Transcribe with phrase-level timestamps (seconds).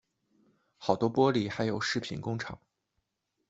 [0.79, 2.59] 好多玻璃还有饰品工厂